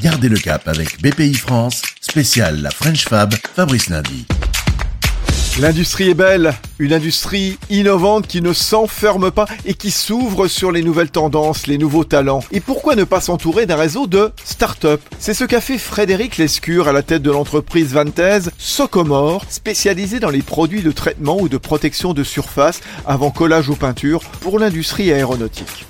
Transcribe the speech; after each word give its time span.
Gardez 0.00 0.28
le 0.28 0.38
cap 0.38 0.68
avec 0.68 1.02
BPI 1.02 1.34
France, 1.34 1.82
spécial 2.00 2.62
la 2.62 2.70
French 2.70 3.04
Fab, 3.04 3.34
Fabrice 3.56 3.88
Lundi. 3.88 4.26
L'industrie 5.58 6.10
est 6.10 6.14
belle, 6.14 6.54
une 6.78 6.92
industrie 6.92 7.58
innovante 7.68 8.28
qui 8.28 8.40
ne 8.40 8.52
s'enferme 8.52 9.32
pas 9.32 9.46
et 9.64 9.74
qui 9.74 9.90
s'ouvre 9.90 10.46
sur 10.46 10.70
les 10.70 10.84
nouvelles 10.84 11.10
tendances, 11.10 11.66
les 11.66 11.78
nouveaux 11.78 12.04
talents. 12.04 12.44
Et 12.52 12.60
pourquoi 12.60 12.94
ne 12.94 13.02
pas 13.02 13.20
s'entourer 13.20 13.66
d'un 13.66 13.74
réseau 13.74 14.06
de 14.06 14.30
start-up? 14.44 15.00
C'est 15.18 15.34
ce 15.34 15.42
qu'a 15.42 15.60
fait 15.60 15.78
Frédéric 15.78 16.36
Lescure 16.36 16.86
à 16.86 16.92
la 16.92 17.02
tête 17.02 17.22
de 17.22 17.32
l'entreprise 17.32 17.92
Vantez 17.92 18.50
Socomore, 18.56 19.46
spécialisée 19.48 20.20
dans 20.20 20.30
les 20.30 20.42
produits 20.42 20.82
de 20.82 20.92
traitement 20.92 21.40
ou 21.40 21.48
de 21.48 21.56
protection 21.56 22.14
de 22.14 22.22
surface 22.22 22.82
avant 23.04 23.32
collage 23.32 23.68
aux 23.68 23.74
peintures 23.74 24.22
pour 24.40 24.60
l'industrie 24.60 25.10
aéronautique. 25.10 25.86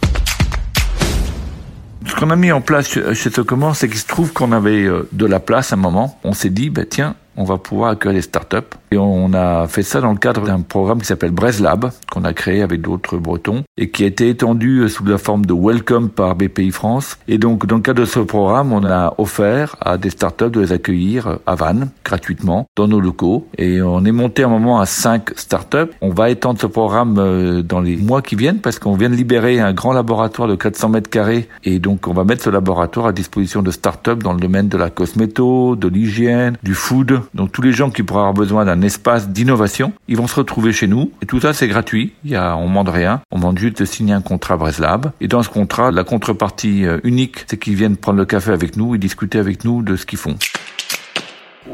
Ce 2.06 2.14
qu'on 2.14 2.30
a 2.30 2.36
mis 2.36 2.52
en 2.52 2.60
place 2.60 2.88
chez 2.88 3.30
Socomore, 3.30 3.76
c'est 3.76 3.88
qu'il 3.88 3.98
se 3.98 4.06
trouve 4.06 4.32
qu'on 4.32 4.52
avait 4.52 4.84
euh, 4.84 5.08
de 5.12 5.26
la 5.26 5.40
place 5.40 5.72
à 5.72 5.76
un 5.76 5.78
moment. 5.78 6.18
On 6.24 6.32
s'est 6.32 6.50
dit, 6.50 6.70
bah, 6.70 6.84
tiens, 6.88 7.16
on 7.36 7.44
va 7.44 7.58
pouvoir 7.58 7.90
accueillir 7.90 8.14
les 8.14 8.22
startups. 8.22 8.56
Et 8.90 8.98
on 8.98 9.32
a 9.34 9.66
fait 9.68 9.82
ça 9.82 10.00
dans 10.00 10.12
le 10.12 10.18
cadre 10.18 10.44
d'un 10.44 10.60
programme 10.60 11.00
qui 11.00 11.06
s'appelle 11.06 11.30
Breslab, 11.30 11.90
qu'on 12.10 12.24
a 12.24 12.32
créé 12.32 12.62
avec 12.62 12.80
d'autres 12.80 13.18
Bretons, 13.18 13.64
et 13.76 13.90
qui 13.90 14.04
a 14.04 14.06
été 14.06 14.28
étendu 14.28 14.88
sous 14.88 15.04
la 15.04 15.18
forme 15.18 15.44
de 15.46 15.54
Welcome 15.54 16.08
par 16.08 16.34
BPI 16.34 16.70
France. 16.70 17.18
Et 17.28 17.38
donc, 17.38 17.66
dans 17.66 17.76
le 17.76 17.82
cadre 17.82 18.00
de 18.00 18.06
ce 18.06 18.20
programme, 18.20 18.72
on 18.72 18.84
a 18.84 19.14
offert 19.18 19.76
à 19.80 19.98
des 19.98 20.10
startups 20.10 20.50
de 20.50 20.60
les 20.60 20.72
accueillir 20.72 21.38
à 21.46 21.54
Vannes, 21.54 21.90
gratuitement, 22.04 22.66
dans 22.76 22.88
nos 22.88 23.00
locaux. 23.00 23.46
Et 23.58 23.82
on 23.82 24.04
est 24.04 24.12
monté 24.12 24.42
à 24.42 24.46
un 24.46 24.50
moment 24.50 24.80
à 24.80 24.86
5 24.86 25.30
startups. 25.36 25.90
On 26.00 26.10
va 26.10 26.30
étendre 26.30 26.60
ce 26.60 26.66
programme 26.66 27.16
euh, 27.18 27.62
dans 27.62 27.80
les 27.80 27.96
mois 27.96 28.22
qui 28.22 28.36
viennent, 28.36 28.60
parce 28.60 28.78
qu'on 28.78 28.94
vient 28.94 29.10
de 29.10 29.14
libérer 29.14 29.60
un 29.60 29.72
grand 29.72 29.92
laboratoire 29.92 30.48
de 30.48 30.54
400 30.54 30.88
mètres 30.90 31.10
carrés. 31.10 31.48
Et 31.64 31.78
donc, 31.78 32.08
on 32.08 32.12
va 32.12 32.24
mettre 32.24 32.44
ce 32.44 32.50
laboratoire 32.50 33.06
à 33.06 33.12
disposition 33.12 33.62
de 33.62 33.70
startups 33.70 34.16
dans 34.16 34.32
le 34.32 34.40
domaine 34.40 34.68
de 34.68 34.76
la 34.76 34.90
cosméto, 34.90 35.76
de 35.76 35.88
l'hygiène, 35.88 36.56
du 36.62 36.74
food, 36.74 37.20
donc 37.34 37.52
tous 37.52 37.62
les 37.62 37.72
gens 37.72 37.90
qui 37.90 38.02
pourraient 38.02 38.20
avoir 38.20 38.34
besoin 38.34 38.64
d'un 38.64 38.77
espace 38.82 39.28
d'innovation, 39.28 39.92
ils 40.08 40.16
vont 40.16 40.26
se 40.26 40.34
retrouver 40.34 40.72
chez 40.72 40.86
nous. 40.86 41.10
Et 41.22 41.26
tout 41.26 41.40
ça, 41.40 41.52
c'est 41.52 41.68
gratuit. 41.68 42.12
Il 42.24 42.30
y 42.30 42.36
a, 42.36 42.56
on 42.56 42.68
demande 42.68 42.88
rien. 42.88 43.22
On 43.30 43.38
demande 43.38 43.58
juste 43.58 43.80
de 43.80 43.84
signer 43.84 44.14
un 44.14 44.20
contrat 44.20 44.56
Breslab. 44.56 45.12
Et 45.20 45.28
dans 45.28 45.42
ce 45.42 45.48
contrat, 45.48 45.90
la 45.90 46.04
contrepartie 46.04 46.84
euh, 46.84 46.98
unique, 47.04 47.44
c'est 47.46 47.58
qu'ils 47.58 47.74
viennent 47.74 47.96
prendre 47.96 48.18
le 48.18 48.24
café 48.24 48.52
avec 48.52 48.76
nous 48.76 48.94
et 48.94 48.98
discuter 48.98 49.38
avec 49.38 49.64
nous 49.64 49.82
de 49.82 49.96
ce 49.96 50.06
qu'ils 50.06 50.18
font. 50.18 50.36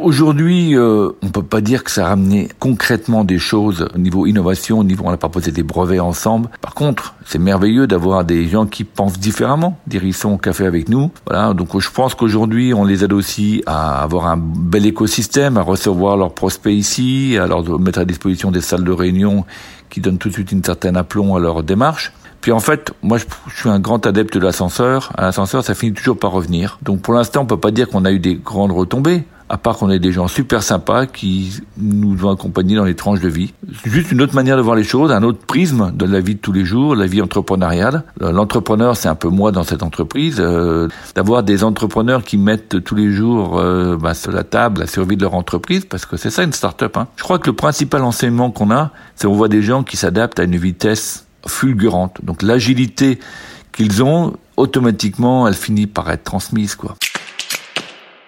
Aujourd'hui, 0.00 0.76
euh, 0.76 1.10
on 1.22 1.28
peut 1.28 1.42
pas 1.42 1.60
dire 1.60 1.84
que 1.84 1.90
ça 1.90 2.06
a 2.06 2.08
ramené 2.08 2.48
concrètement 2.58 3.24
des 3.24 3.38
choses 3.38 3.86
au 3.94 3.98
niveau 3.98 4.26
innovation, 4.26 4.80
au 4.80 4.84
niveau 4.84 5.04
on 5.06 5.10
n'a 5.10 5.16
pas 5.16 5.28
posé 5.28 5.52
des 5.52 5.62
brevets 5.62 6.00
ensemble. 6.00 6.48
Par 6.60 6.74
contre, 6.74 7.14
c'est 7.24 7.38
merveilleux 7.38 7.86
d'avoir 7.86 8.24
des 8.24 8.48
gens 8.48 8.66
qui 8.66 8.84
pensent 8.84 9.18
différemment, 9.18 9.78
sont 10.12 10.32
au 10.32 10.38
café 10.38 10.66
avec 10.66 10.88
nous. 10.88 11.10
Voilà, 11.26 11.54
donc 11.54 11.78
je 11.78 11.90
pense 11.90 12.14
qu'aujourd'hui 12.14 12.74
on 12.74 12.84
les 12.84 13.04
aide 13.04 13.12
aussi 13.12 13.62
à 13.66 14.02
avoir 14.02 14.26
un 14.26 14.36
bel 14.36 14.84
écosystème, 14.86 15.56
à 15.56 15.62
recevoir 15.62 16.16
leurs 16.16 16.34
prospects 16.34 16.74
ici, 16.74 17.38
à 17.40 17.46
leur 17.46 17.78
mettre 17.78 18.00
à 18.00 18.04
disposition 18.04 18.50
des 18.50 18.60
salles 18.60 18.84
de 18.84 18.92
réunion 18.92 19.44
qui 19.90 20.00
donnent 20.00 20.18
tout 20.18 20.28
de 20.28 20.34
suite 20.34 20.52
une 20.52 20.64
certaine 20.64 20.96
aplomb 20.96 21.36
à 21.36 21.40
leur 21.40 21.62
démarche. 21.62 22.12
Puis 22.40 22.52
en 22.52 22.60
fait, 22.60 22.92
moi 23.02 23.16
je, 23.16 23.24
suis 23.56 23.70
un 23.70 23.80
grand 23.80 24.04
adepte 24.06 24.34
de 24.34 24.40
l'ascenseur. 24.40 25.12
Un 25.16 25.28
ascenseur, 25.28 25.64
ça 25.64 25.74
finit 25.74 25.94
toujours 25.94 26.18
par 26.18 26.32
revenir. 26.32 26.78
Donc 26.82 27.00
pour 27.00 27.14
l'instant, 27.14 27.42
on 27.42 27.46
peut 27.46 27.56
pas 27.56 27.70
dire 27.70 27.88
qu'on 27.88 28.04
a 28.04 28.12
eu 28.12 28.18
des 28.18 28.34
grandes 28.34 28.72
retombées 28.72 29.24
à 29.48 29.58
part 29.58 29.76
qu'on 29.76 29.90
ait 29.90 29.98
des 29.98 30.12
gens 30.12 30.26
super 30.26 30.62
sympas 30.62 31.06
qui 31.06 31.60
nous 31.76 32.24
ont 32.24 32.30
accompagnés 32.30 32.76
dans 32.76 32.84
les 32.84 32.94
tranches 32.94 33.20
de 33.20 33.28
vie. 33.28 33.52
Juste 33.84 34.10
une 34.10 34.22
autre 34.22 34.34
manière 34.34 34.56
de 34.56 34.62
voir 34.62 34.76
les 34.76 34.84
choses, 34.84 35.12
un 35.12 35.22
autre 35.22 35.44
prisme 35.46 35.92
de 35.94 36.06
la 36.06 36.20
vie 36.20 36.34
de 36.34 36.40
tous 36.40 36.52
les 36.52 36.64
jours, 36.64 36.96
la 36.96 37.06
vie 37.06 37.20
entrepreneuriale. 37.20 38.04
L'entrepreneur, 38.20 38.96
c'est 38.96 39.08
un 39.08 39.14
peu 39.14 39.28
moi 39.28 39.52
dans 39.52 39.64
cette 39.64 39.82
entreprise, 39.82 40.38
euh, 40.40 40.88
d'avoir 41.14 41.42
des 41.42 41.62
entrepreneurs 41.62 42.24
qui 42.24 42.38
mettent 42.38 42.82
tous 42.84 42.94
les 42.94 43.12
jours 43.12 43.58
euh, 43.58 43.96
bah, 43.96 44.14
sur 44.14 44.32
la 44.32 44.44
table 44.44 44.80
la 44.80 44.86
survie 44.86 45.16
de 45.16 45.22
leur 45.22 45.34
entreprise, 45.34 45.84
parce 45.84 46.06
que 46.06 46.16
c'est 46.16 46.30
ça 46.30 46.42
une 46.42 46.52
start-up. 46.52 46.96
Hein. 46.96 47.08
Je 47.16 47.22
crois 47.22 47.38
que 47.38 47.46
le 47.46 47.56
principal 47.56 48.02
enseignement 48.02 48.50
qu'on 48.50 48.70
a, 48.70 48.90
c'est 49.14 49.26
on 49.26 49.34
voit 49.34 49.48
des 49.48 49.62
gens 49.62 49.82
qui 49.82 49.96
s'adaptent 49.96 50.40
à 50.40 50.44
une 50.44 50.56
vitesse 50.56 51.26
fulgurante. 51.46 52.18
Donc 52.22 52.42
l'agilité 52.42 53.18
qu'ils 53.72 54.02
ont, 54.02 54.34
automatiquement, 54.56 55.46
elle 55.48 55.54
finit 55.54 55.86
par 55.86 56.10
être 56.10 56.24
transmise, 56.24 56.74
quoi. 56.76 56.96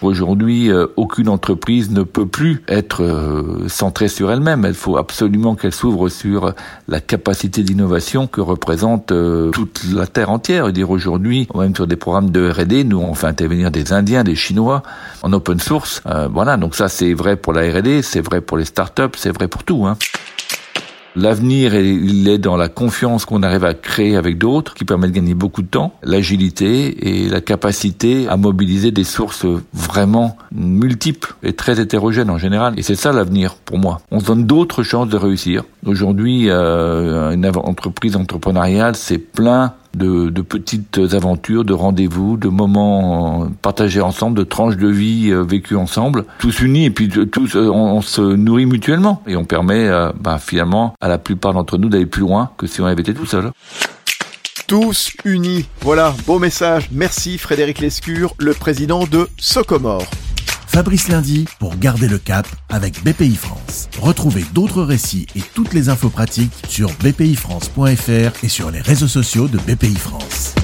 Aujourd'hui, 0.02 0.70
euh, 0.70 0.86
aucune 0.96 1.28
entreprise 1.28 1.90
ne 1.90 2.02
peut 2.02 2.26
plus 2.26 2.62
être 2.68 3.02
euh, 3.02 3.66
centrée 3.68 4.08
sur 4.08 4.30
elle-même. 4.30 4.64
Il 4.68 4.74
faut 4.74 4.98
absolument 4.98 5.54
qu'elle 5.54 5.72
s'ouvre 5.72 6.10
sur 6.10 6.52
la 6.86 7.00
capacité 7.00 7.62
d'innovation 7.62 8.26
que 8.26 8.42
représente 8.42 9.10
euh, 9.12 9.50
toute 9.52 9.84
la 9.94 10.06
terre 10.06 10.30
entière. 10.30 10.70
Dire 10.70 10.90
aujourd'hui, 10.90 11.48
même 11.54 11.74
sur 11.74 11.86
des 11.86 11.96
programmes 11.96 12.30
de 12.30 12.50
R&D, 12.50 12.84
nous 12.84 12.98
on 12.98 13.14
fait 13.14 13.26
intervenir 13.26 13.70
des 13.70 13.94
Indiens, 13.94 14.22
des 14.22 14.34
Chinois 14.36 14.82
en 15.22 15.32
open 15.32 15.60
source. 15.60 16.02
voilà, 16.30 16.58
donc 16.58 16.74
ça 16.74 16.88
c'est 16.88 17.14
vrai 17.14 17.36
pour 17.36 17.54
la 17.54 17.62
R&D, 17.62 18.02
c'est 18.02 18.20
vrai 18.20 18.42
pour 18.42 18.58
les 18.58 18.66
startups, 18.66 19.16
c'est 19.16 19.30
vrai 19.30 19.48
pour 19.48 19.64
tout. 19.64 19.86
Hein. 19.86 19.96
L'avenir, 21.16 21.74
il 21.74 22.28
est 22.28 22.36
dans 22.36 22.58
la 22.58 22.68
confiance 22.68 23.24
qu'on 23.24 23.42
arrive 23.42 23.64
à 23.64 23.72
créer 23.72 24.16
avec 24.16 24.36
d'autres, 24.36 24.74
qui 24.74 24.84
permet 24.84 25.06
de 25.06 25.12
gagner 25.12 25.32
beaucoup 25.32 25.62
de 25.62 25.66
temps, 25.66 25.94
l'agilité 26.02 27.08
et 27.08 27.30
la 27.30 27.40
capacité 27.40 28.28
à 28.28 28.36
mobiliser 28.36 28.90
des 28.90 29.02
sources 29.04 29.46
vraiment 29.72 30.36
multiples 30.54 31.34
et 31.42 31.54
très 31.54 31.80
hétérogènes 31.80 32.28
en 32.28 32.36
général. 32.36 32.74
Et 32.76 32.82
c'est 32.82 32.96
ça 32.96 33.12
l'avenir 33.12 33.54
pour 33.54 33.78
moi. 33.78 34.02
On 34.10 34.20
se 34.20 34.26
donne 34.26 34.44
d'autres 34.44 34.82
chances 34.82 35.08
de 35.08 35.16
réussir. 35.16 35.64
Aujourd'hui, 35.86 36.50
euh, 36.50 37.30
une 37.30 37.46
entreprise 37.46 38.14
entrepreneuriale, 38.14 38.94
c'est 38.94 39.16
plein 39.16 39.72
de, 39.96 40.42
petites 40.42 40.98
aventures, 41.12 41.64
de 41.64 41.72
rendez-vous, 41.72 42.36
de 42.36 42.48
moments 42.48 43.44
euh, 43.44 43.48
partagés 43.62 44.00
ensemble, 44.00 44.38
de 44.38 44.44
tranches 44.44 44.76
de 44.76 44.88
vie 44.88 45.30
euh, 45.30 45.42
vécues 45.42 45.76
ensemble, 45.76 46.24
tous 46.38 46.60
unis 46.60 46.84
et 46.84 46.90
puis 46.90 47.08
tous 47.08 47.56
euh, 47.56 47.68
on, 47.68 48.00
se 48.00 48.20
nourrit 48.20 48.66
mutuellement 48.66 49.22
et 49.26 49.36
on 49.36 49.44
permet 49.44 49.88
bah, 50.20 50.38
finalement 50.38 50.94
à 51.00 51.08
la 51.08 51.18
plupart 51.18 51.54
d'entre 51.54 51.78
nous 51.78 51.88
d'aller 51.88 52.06
plus 52.06 52.20
loin 52.20 52.50
que 52.56 52.66
si 52.66 52.80
on 52.80 52.86
avait 52.86 53.00
été 53.00 53.14
tout 53.14 53.26
seul. 53.26 53.50
Tous 54.66 55.12
unis. 55.24 55.66
Voilà, 55.80 56.14
beau 56.26 56.38
message. 56.38 56.88
Merci 56.92 57.38
Frédéric 57.38 57.78
Lescure, 57.78 58.34
le 58.38 58.52
président 58.52 59.04
de 59.04 59.28
Socomore. 59.38 60.04
Fabrice 60.76 61.08
Lundi 61.08 61.46
pour 61.58 61.78
garder 61.78 62.06
le 62.06 62.18
cap 62.18 62.46
avec 62.68 63.02
BPI 63.02 63.34
France. 63.34 63.88
Retrouvez 63.98 64.44
d'autres 64.52 64.82
récits 64.82 65.26
et 65.34 65.40
toutes 65.40 65.72
les 65.72 65.88
infos 65.88 66.10
pratiques 66.10 66.52
sur 66.68 66.90
bpifrance.fr 67.02 68.44
et 68.44 68.48
sur 68.50 68.70
les 68.70 68.82
réseaux 68.82 69.08
sociaux 69.08 69.48
de 69.48 69.56
BPI 69.56 69.96
France. 69.96 70.54